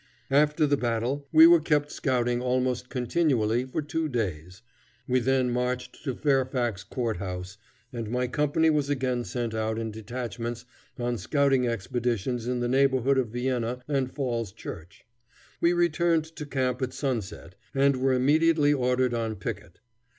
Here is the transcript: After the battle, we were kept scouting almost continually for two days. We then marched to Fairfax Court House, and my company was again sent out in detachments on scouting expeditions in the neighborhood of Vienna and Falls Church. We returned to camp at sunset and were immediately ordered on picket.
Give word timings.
After 0.31 0.65
the 0.65 0.77
battle, 0.77 1.27
we 1.31 1.45
were 1.45 1.59
kept 1.61 1.91
scouting 1.91 2.41
almost 2.41 2.89
continually 2.89 3.65
for 3.65 3.83
two 3.83 4.09
days. 4.09 4.63
We 5.07 5.19
then 5.19 5.51
marched 5.51 6.03
to 6.03 6.15
Fairfax 6.15 6.83
Court 6.83 7.17
House, 7.17 7.57
and 7.93 8.09
my 8.09 8.25
company 8.25 8.71
was 8.71 8.89
again 8.89 9.23
sent 9.25 9.53
out 9.53 9.77
in 9.77 9.91
detachments 9.91 10.65
on 10.97 11.19
scouting 11.19 11.67
expeditions 11.67 12.47
in 12.47 12.61
the 12.61 12.67
neighborhood 12.67 13.19
of 13.19 13.27
Vienna 13.27 13.83
and 13.87 14.11
Falls 14.11 14.51
Church. 14.51 15.05
We 15.61 15.71
returned 15.71 16.23
to 16.35 16.47
camp 16.47 16.81
at 16.81 16.93
sunset 16.93 17.53
and 17.75 17.97
were 17.97 18.13
immediately 18.13 18.73
ordered 18.73 19.13
on 19.13 19.35
picket. 19.35 19.81